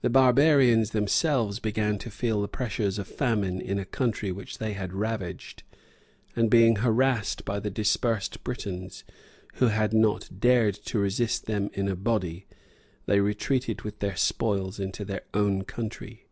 [0.00, 4.72] The barbarians themselves began to feel the pressures of famine in a country which they
[4.72, 5.62] had ravaged;
[6.34, 9.04] and being harassed by the dispersed Britons,
[9.62, 12.48] who had not dared to resist them in a body,
[13.06, 16.26] they retreated with their spoils into their own country.